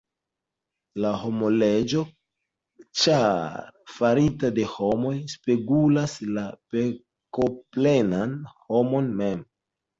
La 1.03 1.09
homleĝo, 1.23 2.01
ĉar 3.03 3.61
farita 3.97 4.51
de 4.57 4.67
homoj, 4.73 5.13
spegulas 5.35 6.19
la 6.39 6.49
pekoplenan 6.75 8.37
homon 8.67 9.17
mem. 9.25 9.49